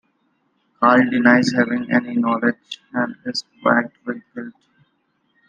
Carl 0.79 1.11
denies 1.11 1.51
having 1.53 1.91
any 1.91 2.15
knowledge 2.15 2.81
and 2.91 3.15
is 3.23 3.45
wracked 3.63 3.95
with 4.03 4.23
guilt. 4.33 4.51